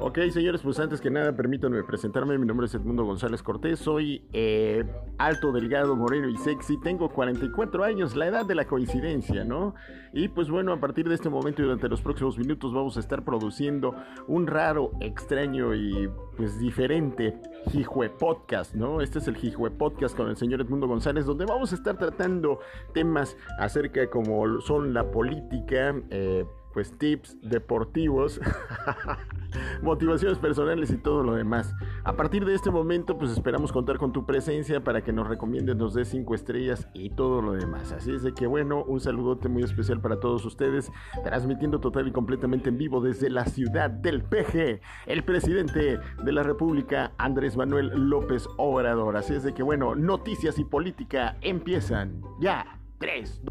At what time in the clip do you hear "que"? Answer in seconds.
1.00-1.10, 35.02-35.12, 38.32-38.46, 49.52-49.64